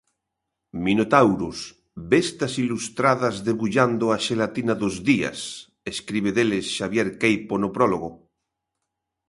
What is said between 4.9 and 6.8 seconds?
días", escribe deles